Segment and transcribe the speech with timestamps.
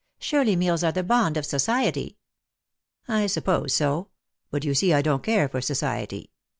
[0.17, 2.17] Surely meals are the bond of society.""
[3.07, 4.07] I suppose so;
[4.49, 6.31] but you see I don't care for society.